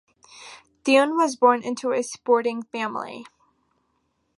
Theune 0.83 1.15
was 1.15 1.35
born 1.35 1.61
into 1.61 1.91
a 1.91 2.01
sporting 2.01 2.63
family. 2.63 3.23